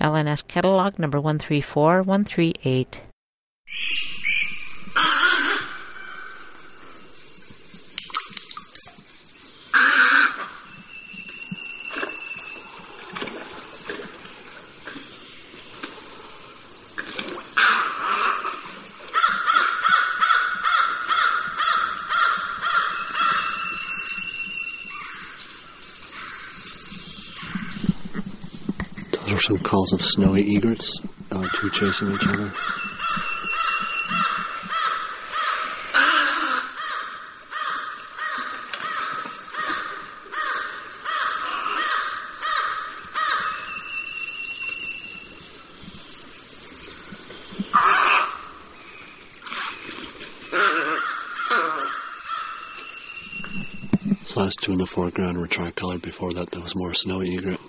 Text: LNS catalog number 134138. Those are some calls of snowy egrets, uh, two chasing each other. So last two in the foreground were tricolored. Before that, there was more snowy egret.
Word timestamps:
LNS 0.00 0.46
catalog 0.46 0.98
number 0.98 1.20
134138. 1.20 3.07
Those 29.28 29.36
are 29.36 29.40
some 29.42 29.58
calls 29.58 29.92
of 29.92 30.00
snowy 30.02 30.56
egrets, 30.56 31.06
uh, 31.30 31.46
two 31.54 31.68
chasing 31.68 32.12
each 32.12 32.26
other. 32.28 32.50
So 54.24 54.40
last 54.40 54.60
two 54.62 54.72
in 54.72 54.78
the 54.78 54.86
foreground 54.86 55.36
were 55.36 55.46
tricolored. 55.46 56.00
Before 56.00 56.32
that, 56.32 56.50
there 56.50 56.62
was 56.62 56.74
more 56.74 56.94
snowy 56.94 57.36
egret. 57.36 57.60